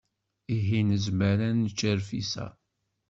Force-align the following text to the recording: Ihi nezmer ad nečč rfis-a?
Ihi 0.55 0.79
nezmer 0.89 1.37
ad 1.49 1.55
nečč 1.57 1.79
rfis-a? 1.97 2.47